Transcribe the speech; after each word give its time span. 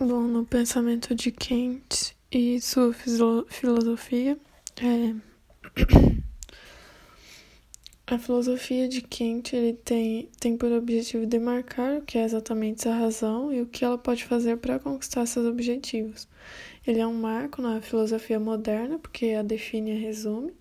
Bom, 0.00 0.28
no 0.28 0.46
pensamento 0.46 1.12
de 1.12 1.32
Kant 1.32 2.14
e 2.30 2.60
sua 2.60 2.94
filosofia, 3.48 4.38
é... 4.76 5.12
a 8.06 8.16
filosofia 8.16 8.88
de 8.88 9.02
Kant 9.02 9.56
ele 9.56 9.72
tem, 9.72 10.30
tem 10.38 10.56
por 10.56 10.70
objetivo 10.70 11.26
demarcar 11.26 11.96
o 11.96 12.02
que 12.02 12.16
é 12.16 12.22
exatamente 12.22 12.82
essa 12.82 12.96
razão 12.96 13.52
e 13.52 13.60
o 13.60 13.66
que 13.66 13.84
ela 13.84 13.98
pode 13.98 14.24
fazer 14.24 14.58
para 14.58 14.78
conquistar 14.78 15.26
seus 15.26 15.46
objetivos. 15.46 16.28
Ele 16.86 17.00
é 17.00 17.06
um 17.06 17.20
marco 17.20 17.60
na 17.60 17.80
filosofia 17.80 18.38
moderna, 18.38 19.00
porque 19.00 19.32
a 19.32 19.42
define 19.42 19.90
e 19.90 19.96
a 19.96 20.00
resume, 20.00 20.54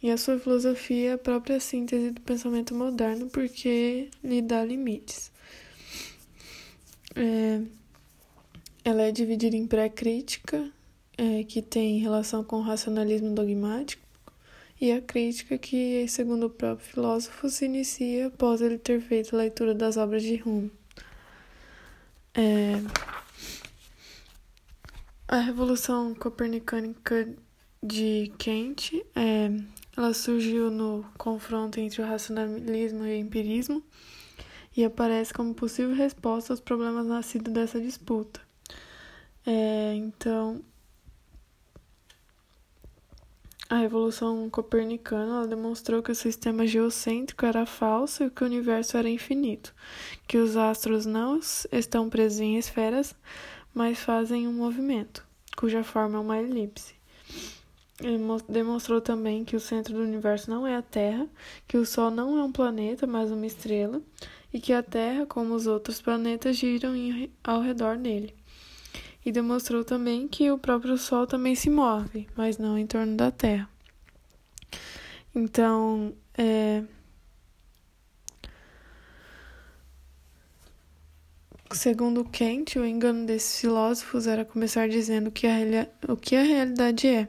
e 0.00 0.12
a 0.12 0.16
sua 0.16 0.38
filosofia 0.38 1.10
é 1.10 1.12
a 1.14 1.18
própria 1.18 1.58
síntese 1.58 2.12
do 2.12 2.20
pensamento 2.20 2.72
moderno, 2.72 3.28
porque 3.30 4.10
lhe 4.22 4.40
dá 4.40 4.64
limites. 4.64 5.32
É, 7.16 7.62
ela 8.90 9.02
é 9.02 9.12
dividida 9.12 9.56
em 9.56 9.66
pré-crítica, 9.66 10.70
é, 11.16 11.44
que 11.44 11.62
tem 11.62 11.98
relação 11.98 12.42
com 12.42 12.56
o 12.56 12.62
racionalismo 12.62 13.34
dogmático, 13.34 14.02
e 14.80 14.90
a 14.92 15.00
crítica, 15.00 15.58
que, 15.58 16.06
segundo 16.08 16.46
o 16.46 16.50
próprio 16.50 16.86
filósofo, 16.86 17.48
se 17.48 17.66
inicia 17.66 18.28
após 18.28 18.60
ele 18.62 18.78
ter 18.78 19.00
feito 19.00 19.34
a 19.34 19.38
leitura 19.38 19.74
das 19.74 19.96
obras 19.96 20.22
de 20.22 20.42
Hume. 20.44 20.72
É, 22.34 22.80
a 25.28 25.38
Revolução 25.38 26.14
Copernicânica 26.14 27.28
de 27.82 28.32
Kant 28.38 29.04
é, 29.14 29.50
ela 29.96 30.14
surgiu 30.14 30.70
no 30.70 31.04
confronto 31.18 31.78
entre 31.78 32.00
o 32.02 32.06
racionalismo 32.06 33.06
e 33.06 33.10
o 33.10 33.20
empirismo 33.20 33.82
e 34.76 34.84
aparece 34.84 35.34
como 35.34 35.54
possível 35.54 35.94
resposta 35.94 36.52
aos 36.52 36.60
problemas 36.60 37.06
nascidos 37.06 37.52
dessa 37.52 37.80
disputa. 37.80 38.49
É, 39.46 39.94
então, 39.94 40.62
a 43.70 43.76
Revolução 43.76 44.50
Copernicana 44.50 45.46
demonstrou 45.46 46.02
que 46.02 46.10
o 46.10 46.14
sistema 46.14 46.66
geocêntrico 46.66 47.46
era 47.46 47.64
falso 47.64 48.24
e 48.24 48.30
que 48.30 48.42
o 48.42 48.46
universo 48.46 48.96
era 48.96 49.08
infinito, 49.08 49.72
que 50.26 50.36
os 50.36 50.56
astros 50.56 51.06
não 51.06 51.38
estão 51.70 52.10
presos 52.10 52.40
em 52.40 52.58
esferas, 52.58 53.14
mas 53.72 54.00
fazem 54.00 54.48
um 54.48 54.52
movimento, 54.52 55.24
cuja 55.56 55.84
forma 55.84 56.18
é 56.18 56.20
uma 56.20 56.38
elipse. 56.38 56.94
Ele 58.00 58.18
demonstrou 58.48 59.00
também 59.00 59.44
que 59.44 59.54
o 59.54 59.60
centro 59.60 59.94
do 59.94 60.00
universo 60.00 60.50
não 60.50 60.66
é 60.66 60.74
a 60.74 60.82
Terra, 60.82 61.28
que 61.68 61.76
o 61.76 61.86
Sol 61.86 62.10
não 62.10 62.38
é 62.38 62.42
um 62.42 62.50
planeta, 62.50 63.06
mas 63.06 63.30
uma 63.30 63.46
estrela, 63.46 64.00
e 64.52 64.58
que 64.58 64.72
a 64.72 64.82
Terra, 64.82 65.26
como 65.26 65.54
os 65.54 65.66
outros 65.66 66.00
planetas, 66.00 66.56
giram 66.56 66.94
ao 67.44 67.60
redor 67.60 67.96
dele. 67.96 68.34
E 69.24 69.30
demonstrou 69.30 69.84
também 69.84 70.26
que 70.26 70.50
o 70.50 70.58
próprio 70.58 70.96
Sol 70.96 71.26
também 71.26 71.54
se 71.54 71.68
move, 71.68 72.26
mas 72.36 72.58
não 72.58 72.78
em 72.78 72.86
torno 72.86 73.16
da 73.16 73.30
Terra. 73.30 73.68
Então, 75.34 76.14
é, 76.36 76.82
Segundo 81.72 82.24
Kant, 82.24 82.76
o 82.80 82.84
engano 82.84 83.24
desses 83.24 83.60
filósofos 83.60 84.26
era 84.26 84.44
começar 84.44 84.88
dizendo 84.88 85.30
que 85.30 85.46
o 86.08 86.16
que 86.16 86.34
a 86.34 86.42
realidade 86.42 87.06
é, 87.06 87.28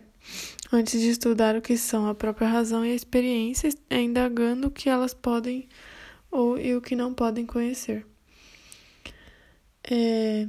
antes 0.73 1.00
de 1.00 1.09
estudar 1.09 1.55
o 1.55 1.61
que 1.61 1.78
são 1.78 2.08
a 2.08 2.16
própria 2.16 2.48
razão 2.48 2.83
e 2.83 2.92
a 2.92 2.95
experiência, 2.95 3.70
é 3.88 4.02
indagando 4.02 4.67
o 4.67 4.72
que 4.72 4.89
elas 4.89 5.14
podem 5.14 5.70
ou 6.31 6.58
e 6.58 6.76
o 6.76 6.81
que 6.81 6.95
não 6.95 7.14
podem 7.14 7.45
conhecer. 7.45 8.03
É, 9.83 10.48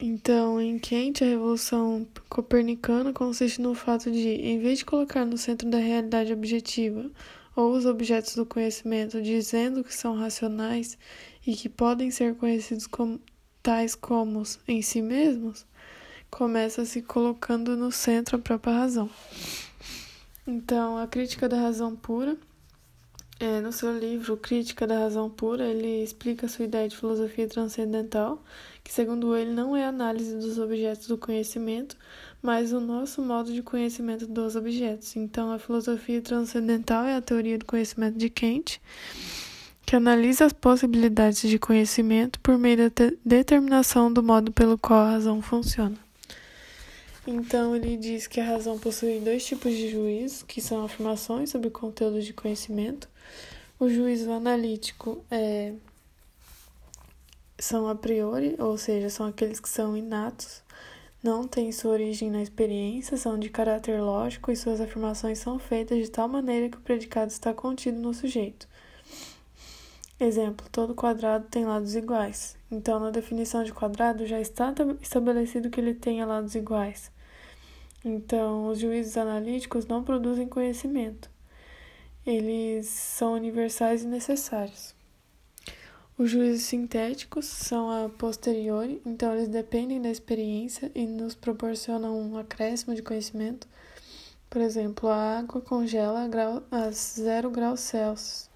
então, 0.00 0.58
em 0.58 0.78
Kant, 0.78 1.22
a 1.22 1.26
revolução 1.26 2.06
copernicana 2.28 3.12
consiste 3.12 3.60
no 3.60 3.74
fato 3.74 4.10
de, 4.10 4.28
em 4.28 4.58
vez 4.58 4.78
de 4.78 4.84
colocar 4.86 5.26
no 5.26 5.36
centro 5.36 5.68
da 5.68 5.76
realidade 5.76 6.32
objetiva 6.32 7.10
ou 7.54 7.72
os 7.72 7.84
objetos 7.84 8.34
do 8.34 8.46
conhecimento 8.46 9.20
dizendo 9.20 9.84
que 9.84 9.94
são 9.94 10.16
racionais 10.16 10.96
e 11.46 11.54
que 11.54 11.68
podem 11.68 12.10
ser 12.10 12.34
conhecidos 12.36 12.86
como 12.86 13.20
tais 13.62 13.94
como 13.94 14.42
em 14.66 14.80
si 14.80 15.02
mesmos, 15.02 15.66
começa 16.30 16.84
se 16.86 17.02
colocando 17.02 17.76
no 17.76 17.92
centro 17.92 18.36
a 18.36 18.38
própria 18.38 18.72
razão. 18.72 19.10
Então, 20.46 20.96
a 20.96 21.06
crítica 21.06 21.46
da 21.46 21.60
razão 21.60 21.94
pura, 21.94 22.38
é, 23.40 23.58
no 23.62 23.72
seu 23.72 23.98
livro 23.98 24.36
Crítica 24.36 24.86
da 24.86 24.98
Razão 24.98 25.30
Pura, 25.30 25.64
ele 25.64 26.04
explica 26.04 26.46
sua 26.46 26.66
ideia 26.66 26.86
de 26.86 26.94
filosofia 26.94 27.48
transcendental, 27.48 28.44
que, 28.84 28.92
segundo 28.92 29.34
ele, 29.34 29.50
não 29.50 29.74
é 29.74 29.86
análise 29.86 30.36
dos 30.36 30.58
objetos 30.58 31.06
do 31.06 31.16
conhecimento, 31.16 31.96
mas 32.42 32.70
o 32.74 32.80
nosso 32.80 33.22
modo 33.22 33.50
de 33.50 33.62
conhecimento 33.62 34.26
dos 34.26 34.56
objetos. 34.56 35.16
Então, 35.16 35.50
a 35.50 35.58
filosofia 35.58 36.20
transcendental 36.20 37.04
é 37.04 37.16
a 37.16 37.22
teoria 37.22 37.56
do 37.56 37.64
conhecimento 37.64 38.18
de 38.18 38.28
Kant, 38.28 38.78
que 39.86 39.96
analisa 39.96 40.44
as 40.44 40.52
possibilidades 40.52 41.48
de 41.48 41.58
conhecimento 41.58 42.38
por 42.40 42.58
meio 42.58 42.90
da 42.90 43.10
determinação 43.24 44.12
do 44.12 44.22
modo 44.22 44.52
pelo 44.52 44.76
qual 44.76 45.00
a 45.00 45.10
razão 45.12 45.40
funciona. 45.40 45.96
Então, 47.26 47.74
ele 47.74 47.96
diz 47.96 48.26
que 48.26 48.38
a 48.38 48.44
razão 48.44 48.78
possui 48.78 49.18
dois 49.20 49.44
tipos 49.44 49.72
de 49.72 49.90
juízo, 49.90 50.44
que 50.44 50.60
são 50.60 50.84
afirmações 50.84 51.48
sobre 51.50 51.70
conteúdo 51.70 52.20
de 52.20 52.32
conhecimento. 52.32 53.08
O 53.78 53.88
juízo 53.88 54.30
analítico 54.30 55.24
é, 55.30 55.72
são 57.58 57.88
a 57.88 57.94
priori, 57.94 58.56
ou 58.58 58.76
seja, 58.76 59.08
são 59.08 59.26
aqueles 59.26 59.60
que 59.60 59.68
são 59.68 59.96
inatos, 59.96 60.62
não 61.22 61.46
têm 61.46 61.70
sua 61.72 61.92
origem 61.92 62.30
na 62.30 62.42
experiência, 62.42 63.16
são 63.16 63.38
de 63.38 63.50
caráter 63.50 64.00
lógico 64.00 64.50
e 64.50 64.56
suas 64.56 64.80
afirmações 64.80 65.38
são 65.38 65.58
feitas 65.58 65.98
de 65.98 66.10
tal 66.10 66.26
maneira 66.28 66.68
que 66.68 66.78
o 66.78 66.80
predicado 66.80 67.30
está 67.30 67.52
contido 67.52 67.98
no 67.98 68.14
sujeito. 68.14 68.66
Exemplo: 70.18 70.66
todo 70.70 70.94
quadrado 70.94 71.46
tem 71.50 71.64
lados 71.64 71.94
iguais. 71.94 72.56
Então, 72.70 73.00
na 73.00 73.10
definição 73.10 73.64
de 73.64 73.72
quadrado 73.72 74.26
já 74.26 74.40
está 74.40 74.74
estabelecido 75.00 75.70
que 75.70 75.80
ele 75.80 75.94
tenha 75.94 76.26
lados 76.26 76.54
iguais. 76.54 77.10
Então, 78.04 78.68
os 78.68 78.78
juízos 78.78 79.16
analíticos 79.16 79.86
não 79.86 80.02
produzem 80.02 80.48
conhecimento. 80.48 81.30
Eles 82.26 82.86
são 82.86 83.32
universais 83.32 84.02
e 84.02 84.06
necessários. 84.06 84.94
Os 86.18 86.30
juízos 86.30 86.64
sintéticos 86.64 87.46
são 87.46 87.90
a 87.90 88.10
posteriori, 88.10 89.00
então 89.06 89.32
eles 89.34 89.48
dependem 89.48 90.02
da 90.02 90.10
experiência 90.10 90.92
e 90.94 91.06
nos 91.06 91.34
proporcionam 91.34 92.20
um 92.20 92.36
acréscimo 92.36 92.94
de 92.94 93.02
conhecimento. 93.02 93.66
Por 94.50 94.60
exemplo, 94.60 95.08
a 95.08 95.38
água 95.38 95.62
congela 95.62 96.28
a 96.70 96.90
zero 96.90 97.50
graus 97.50 97.80
Celsius. 97.80 98.50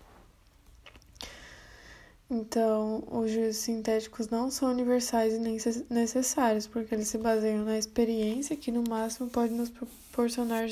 Então, 2.28 3.02
os 3.10 3.30
juízos 3.30 3.62
sintéticos 3.62 4.28
não 4.28 4.50
são 4.50 4.70
universais 4.70 5.32
e 5.32 5.38
nem 5.38 5.56
necessários, 5.88 6.66
porque 6.66 6.94
eles 6.94 7.08
se 7.08 7.16
baseiam 7.16 7.64
na 7.64 7.78
experiência 7.78 8.56
que, 8.56 8.70
no 8.70 8.84
máximo, 8.86 9.30
pode 9.30 9.54
nos 9.54 9.70
proporcionar 9.70 10.66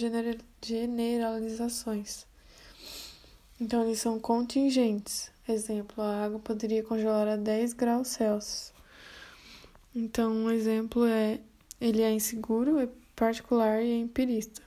generalizações. 0.60 2.30
Então, 3.62 3.84
eles 3.84 4.00
são 4.00 4.18
contingentes. 4.18 5.30
Exemplo, 5.48 6.02
a 6.02 6.24
água 6.24 6.40
poderia 6.40 6.82
congelar 6.82 7.28
a 7.28 7.36
10 7.36 7.74
graus 7.74 8.08
Celsius. 8.08 8.72
Então, 9.94 10.32
um 10.32 10.50
exemplo 10.50 11.06
é: 11.06 11.38
ele 11.80 12.02
é 12.02 12.10
inseguro, 12.10 12.80
é 12.80 12.88
particular 13.14 13.80
e 13.80 13.92
é 13.92 13.96
empirista. 13.96 14.60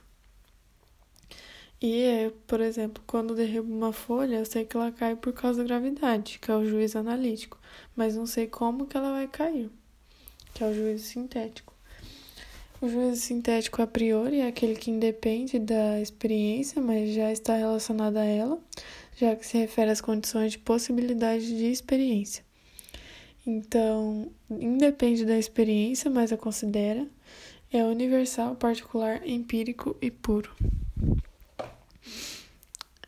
E 1.78 2.04
é, 2.04 2.32
por 2.46 2.58
exemplo, 2.62 3.04
quando 3.06 3.34
derrubo 3.34 3.70
uma 3.70 3.92
folha, 3.92 4.36
eu 4.36 4.46
sei 4.46 4.64
que 4.64 4.74
ela 4.74 4.90
cai 4.90 5.14
por 5.14 5.34
causa 5.34 5.62
da 5.62 5.68
gravidade, 5.68 6.38
que 6.38 6.50
é 6.50 6.56
o 6.56 6.64
juízo 6.64 6.98
analítico, 6.98 7.58
mas 7.94 8.16
não 8.16 8.24
sei 8.24 8.46
como 8.46 8.86
que 8.86 8.96
ela 8.96 9.12
vai 9.12 9.28
cair, 9.28 9.70
que 10.54 10.64
é 10.64 10.68
o 10.68 10.74
juízo 10.74 11.04
sintético. 11.04 11.75
O 12.80 12.88
juízo 12.88 13.20
sintético 13.22 13.80
a 13.80 13.86
priori 13.86 14.40
é 14.40 14.48
aquele 14.48 14.74
que 14.74 14.90
independe 14.90 15.58
da 15.58 15.98
experiência, 16.00 16.80
mas 16.80 17.14
já 17.14 17.32
está 17.32 17.56
relacionado 17.56 18.18
a 18.18 18.24
ela, 18.24 18.58
já 19.16 19.34
que 19.34 19.46
se 19.46 19.56
refere 19.56 19.90
às 19.90 20.02
condições 20.02 20.52
de 20.52 20.58
possibilidade 20.58 21.46
de 21.46 21.66
experiência. 21.66 22.44
Então, 23.46 24.30
independe 24.50 25.24
da 25.24 25.38
experiência, 25.38 26.10
mas 26.10 26.32
a 26.32 26.36
considera, 26.36 27.06
é 27.72 27.82
universal, 27.82 28.54
particular, 28.56 29.26
empírico 29.26 29.96
e 30.02 30.10
puro. 30.10 30.54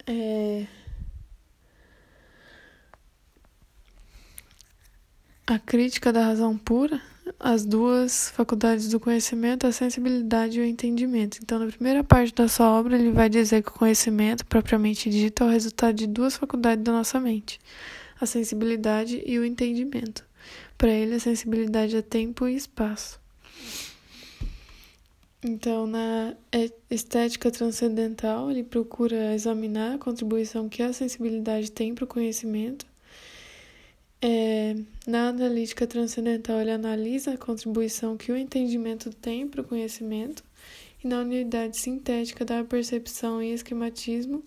É... 0.07 0.67
A 5.47 5.59
crítica 5.59 6.13
da 6.13 6.25
razão 6.25 6.57
pura, 6.57 7.01
as 7.39 7.65
duas 7.65 8.31
faculdades 8.31 8.89
do 8.89 8.99
conhecimento, 9.01 9.67
a 9.67 9.73
sensibilidade 9.73 10.59
e 10.59 10.63
o 10.63 10.65
entendimento. 10.65 11.39
Então, 11.43 11.59
na 11.59 11.67
primeira 11.67 12.03
parte 12.03 12.35
da 12.35 12.49
sua 12.49 12.71
obra, 12.71 12.97
ele 12.97 13.11
vai 13.11 13.29
dizer 13.29 13.63
que 13.63 13.71
o 13.71 13.75
conhecimento, 13.75 14.45
propriamente 14.47 15.11
dito, 15.11 15.43
é 15.43 15.47
o 15.47 15.51
resultado 15.51 15.95
de 15.95 16.07
duas 16.07 16.37
faculdades 16.37 16.85
da 16.85 16.93
nossa 16.93 17.21
mente, 17.21 17.61
a 18.21 18.27
sensibilidade 18.27 19.23
e 19.25 19.39
o 19.39 19.45
entendimento. 19.45 20.25
Para 20.77 20.91
ele, 20.91 21.15
a 21.15 21.21
sensibilidade 21.21 21.97
é 21.97 22.03
tempo 22.03 22.49
e 22.49 22.57
espaço. 22.57 23.21
Então, 25.45 25.87
na 25.87 26.35
estética 26.91 27.49
transcendental, 27.49 28.51
ele 28.51 28.65
procura 28.65 29.35
examinar 29.35 29.95
a 29.95 29.99
contribuição 29.99 30.69
que 30.69 30.83
a 30.83 30.93
sensibilidade 30.93 31.71
tem 31.71 31.95
para 31.95 32.05
o 32.05 32.09
conhecimento. 32.09 32.88
É, 34.21 34.75
na 35.07 35.29
analítica 35.29 35.87
transcendental, 35.87 36.61
ele 36.61 36.73
analisa 36.73 37.35
a 37.35 37.39
contribuição 37.39 38.17
que 38.17 38.33
o 38.33 38.37
entendimento 38.37 39.11
tem 39.11 39.47
para 39.47 39.61
o 39.61 39.65
conhecimento. 39.65 40.43
E 41.03 41.07
na 41.07 41.21
unidade 41.21 41.79
sintética 41.79 42.45
da 42.45 42.65
percepção 42.65 43.41
e 43.41 43.53
esquematismo, 43.53 44.43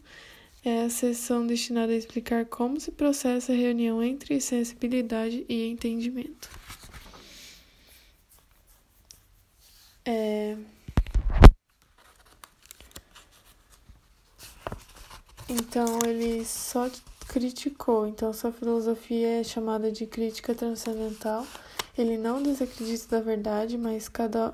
é 0.63 0.83
a 0.83 0.89
seção 0.89 1.47
destinada 1.47 1.93
a 1.93 1.95
explicar 1.95 2.45
como 2.45 2.79
se 2.79 2.91
processa 2.91 3.51
a 3.51 3.55
reunião 3.55 4.03
entre 4.03 4.39
sensibilidade 4.41 5.45
e 5.47 5.67
entendimento. 5.67 6.49
É... 10.05 10.57
Então 15.49 15.99
ele 16.05 16.45
só 16.45 16.89
criticou, 17.31 18.05
então 18.05 18.33
sua 18.33 18.51
filosofia 18.51 19.39
é 19.39 19.43
chamada 19.43 19.89
de 19.89 20.05
crítica 20.05 20.53
transcendental. 20.53 21.47
Ele 21.97 22.17
não 22.17 22.43
desacredita 22.43 23.07
da 23.17 23.21
verdade, 23.23 23.77
mas 23.77 24.09
cada, 24.09 24.53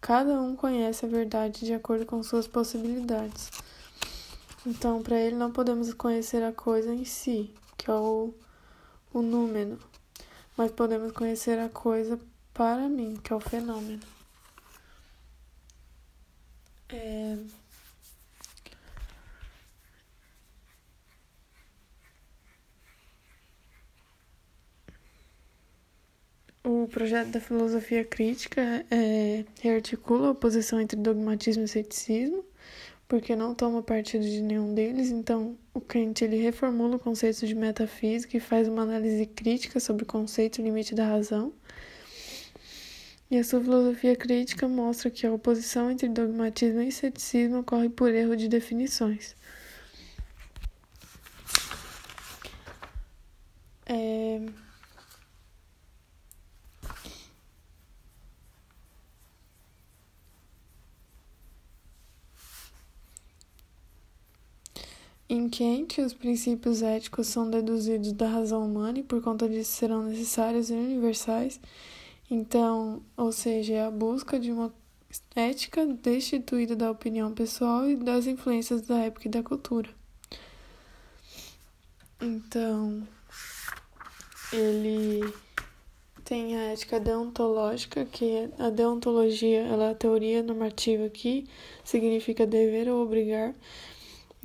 cada 0.00 0.40
um 0.40 0.56
conhece 0.56 1.06
a 1.06 1.08
verdade 1.08 1.64
de 1.64 1.72
acordo 1.72 2.04
com 2.04 2.20
suas 2.24 2.48
possibilidades. 2.48 3.48
Então, 4.66 5.04
para 5.04 5.16
ele, 5.20 5.36
não 5.36 5.52
podemos 5.52 5.94
conhecer 5.94 6.42
a 6.42 6.52
coisa 6.52 6.92
em 6.92 7.04
si, 7.04 7.54
que 7.78 7.88
é 7.88 7.94
o, 7.94 8.34
o 9.12 9.22
número, 9.22 9.78
mas 10.56 10.72
podemos 10.72 11.12
conhecer 11.12 11.60
a 11.60 11.68
coisa 11.68 12.18
para 12.52 12.88
mim, 12.88 13.14
que 13.22 13.32
é 13.32 13.36
o 13.36 13.40
fenômeno. 13.40 14.02
É... 16.88 17.36
O 26.68 26.85
projeto 26.96 27.28
da 27.28 27.40
filosofia 27.40 28.02
crítica 28.06 28.82
é, 28.90 29.44
rearticula 29.60 30.28
a 30.28 30.30
oposição 30.30 30.80
entre 30.80 30.98
dogmatismo 30.98 31.64
e 31.64 31.68
ceticismo 31.68 32.42
porque 33.06 33.36
não 33.36 33.54
toma 33.54 33.82
partido 33.82 34.24
de 34.24 34.40
nenhum 34.40 34.72
deles, 34.72 35.10
então 35.10 35.58
o 35.74 35.80
Kant 35.80 36.24
ele 36.24 36.38
reformula 36.38 36.96
o 36.96 36.98
conceito 36.98 37.46
de 37.46 37.54
metafísica 37.54 38.38
e 38.38 38.40
faz 38.40 38.66
uma 38.66 38.80
análise 38.80 39.26
crítica 39.26 39.78
sobre 39.78 40.04
o 40.04 40.06
conceito 40.06 40.62
limite 40.62 40.94
da 40.94 41.06
razão. 41.06 41.52
E 43.30 43.36
a 43.36 43.44
sua 43.44 43.60
filosofia 43.60 44.16
crítica 44.16 44.66
mostra 44.66 45.10
que 45.10 45.26
a 45.26 45.32
oposição 45.32 45.90
entre 45.90 46.08
dogmatismo 46.08 46.80
e 46.80 46.90
ceticismo 46.90 47.58
ocorre 47.58 47.90
por 47.90 48.12
erro 48.14 48.34
de 48.34 48.48
definições. 48.48 49.36
É... 53.84 54.65
Em 65.28 65.48
Kant, 65.48 66.00
os 66.00 66.14
princípios 66.14 66.82
éticos 66.82 67.26
são 67.26 67.50
deduzidos 67.50 68.12
da 68.12 68.28
razão 68.28 68.64
humana 68.64 69.00
e, 69.00 69.02
por 69.02 69.20
conta 69.20 69.48
disso, 69.48 69.72
serão 69.72 70.04
necessários 70.04 70.70
e 70.70 70.74
universais. 70.74 71.58
Então, 72.30 73.02
ou 73.16 73.32
seja, 73.32 73.74
é 73.74 73.84
a 73.84 73.90
busca 73.90 74.38
de 74.38 74.52
uma 74.52 74.72
ética 75.34 75.84
destituída 75.84 76.76
da 76.76 76.90
opinião 76.90 77.32
pessoal 77.32 77.90
e 77.90 77.96
das 77.96 78.26
influências 78.26 78.82
da 78.82 78.98
época 78.98 79.26
e 79.26 79.30
da 79.30 79.42
cultura. 79.42 79.90
Então, 82.20 83.06
ele 84.52 85.20
tem 86.24 86.56
a 86.56 86.72
ética 86.72 87.00
deontológica, 87.00 88.04
que 88.04 88.24
é 88.24 88.50
a 88.58 88.70
deontologia, 88.70 89.62
ela 89.62 89.86
é 89.86 89.90
a 89.90 89.94
teoria 89.94 90.42
normativa 90.42 91.08
que 91.08 91.48
significa 91.84 92.46
dever 92.46 92.88
ou 92.88 93.02
obrigar 93.02 93.52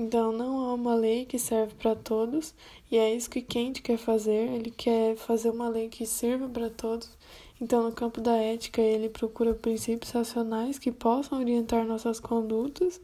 então, 0.02 0.32
não 0.32 0.66
há 0.66 0.74
uma 0.74 0.96
lei 0.96 1.26
que 1.26 1.38
serve 1.38 1.76
para 1.76 1.96
todos, 1.96 2.56
e 2.90 2.98
é 2.98 3.14
isso 3.14 3.30
que 3.30 3.40
Kant 3.40 3.84
quer 3.84 3.98
fazer. 3.98 4.52
Ele 4.52 4.72
quer 4.72 5.16
fazer 5.16 5.52
uma 5.52 5.70
lei 5.70 5.90
que 5.90 6.08
sirva 6.08 6.50
para 6.50 6.72
todos. 6.72 7.08
Então, 7.62 7.84
no 7.84 7.92
campo 7.92 8.20
da 8.20 8.36
ética, 8.36 8.82
ele 8.82 9.10
procura 9.10 9.54
princípios 9.54 10.10
racionais 10.12 10.80
que 10.80 10.92
possam 10.92 11.40
orientar 11.40 11.86
nossas 11.86 12.20
condutas. 12.20 13.00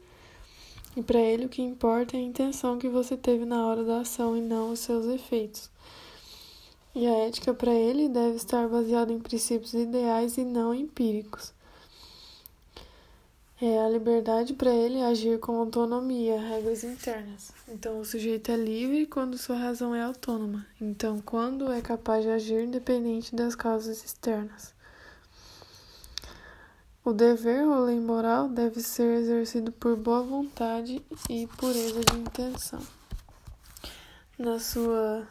E 0.96 1.04
para 1.04 1.20
ele, 1.20 1.46
o 1.46 1.50
que 1.50 1.62
importa 1.62 2.18
é 2.18 2.20
a 2.20 2.24
intenção 2.24 2.80
que 2.80 2.90
você 2.90 3.16
teve 3.16 3.46
na 3.46 3.68
hora 3.68 3.84
da 3.84 4.00
ação 4.00 4.36
e 4.36 4.42
não 4.42 4.72
os 4.72 4.80
seus 4.80 5.06
efeitos. 5.06 5.70
E 6.96 7.06
a 7.06 7.28
ética, 7.28 7.54
para 7.54 7.76
ele, 7.76 8.10
deve 8.10 8.38
estar 8.38 8.68
baseada 8.68 9.14
em 9.14 9.20
princípios 9.20 9.76
ideais 9.76 10.36
e 10.40 10.44
não 10.44 10.74
empíricos. 10.74 11.54
É 13.60 13.80
a 13.84 13.90
liberdade 13.90 14.54
para 14.54 14.70
ele 14.70 15.02
agir 15.02 15.40
com 15.40 15.58
autonomia, 15.58 16.40
regras 16.40 16.84
internas. 16.84 17.52
Então, 17.68 18.00
o 18.00 18.06
sujeito 18.06 18.52
é 18.52 18.56
livre 18.56 19.08
quando 19.08 19.36
sua 19.36 19.58
razão 19.58 19.96
é 19.96 20.04
autônoma. 20.04 20.64
Então, 20.80 21.20
quando 21.20 21.72
é 21.72 21.82
capaz 21.82 22.24
de 22.24 22.30
agir 22.30 22.64
independente 22.64 23.36
das 23.36 23.56
causas 23.56 24.06
externas. 24.06 24.76
O 27.04 27.12
dever 27.12 27.66
ou 27.68 27.86
lei 27.86 28.00
moral 28.00 28.48
deve 28.48 28.80
ser 28.80 29.22
exercido 29.22 29.72
por 29.72 29.96
boa 29.96 30.22
vontade 30.22 31.04
e 31.28 31.48
pureza 31.58 32.02
de 32.02 32.16
intenção. 32.16 32.82
Na 34.38 34.60
sua, 34.60 35.28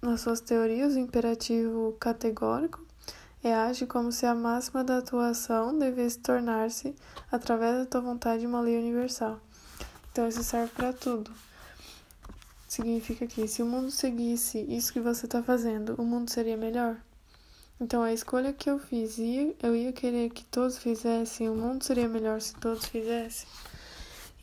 nas 0.00 0.22
suas 0.22 0.40
teorias, 0.40 0.94
o 0.94 0.98
imperativo 0.98 1.94
categórico 2.00 2.85
age 3.52 3.86
como 3.86 4.12
se 4.12 4.26
a 4.26 4.34
máxima 4.34 4.84
da 4.84 5.02
tua 5.02 5.28
ação 5.28 5.78
devesse 5.78 6.18
tornar-se, 6.18 6.94
através 7.30 7.78
da 7.78 7.86
tua 7.86 8.00
vontade, 8.00 8.46
uma 8.46 8.60
lei 8.60 8.78
universal. 8.78 9.40
Então, 10.12 10.28
isso 10.28 10.42
serve 10.42 10.72
para 10.74 10.92
tudo. 10.92 11.30
Significa 12.68 13.26
que 13.26 13.46
se 13.46 13.62
o 13.62 13.66
mundo 13.66 13.90
seguisse 13.90 14.58
isso 14.68 14.92
que 14.92 15.00
você 15.00 15.26
está 15.26 15.42
fazendo, 15.42 15.94
o 15.98 16.04
mundo 16.04 16.30
seria 16.30 16.56
melhor? 16.56 16.96
Então, 17.80 18.02
a 18.02 18.12
escolha 18.12 18.52
que 18.52 18.70
eu 18.70 18.78
fiz, 18.78 19.18
eu 19.62 19.76
ia 19.76 19.92
querer 19.92 20.30
que 20.30 20.44
todos 20.44 20.78
fizessem, 20.78 21.48
o 21.48 21.54
mundo 21.54 21.84
seria 21.84 22.08
melhor 22.08 22.40
se 22.40 22.54
todos 22.54 22.86
fizessem? 22.86 23.46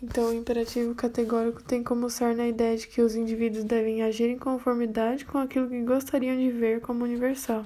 Então, 0.01 0.29
o 0.29 0.33
imperativo 0.33 0.93
categórico 0.93 1.63
tem 1.63 1.81
como 1.81 2.09
cerne 2.09 2.41
a 2.41 2.47
ideia 2.47 2.77
de 2.77 2.87
que 2.87 3.01
os 3.01 3.15
indivíduos 3.15 3.63
devem 3.63 4.03
agir 4.03 4.29
em 4.29 4.37
conformidade 4.37 5.25
com 5.25 5.37
aquilo 5.37 5.69
que 5.69 5.81
gostariam 5.81 6.37
de 6.37 6.51
ver 6.51 6.81
como 6.81 7.03
universal. 7.03 7.65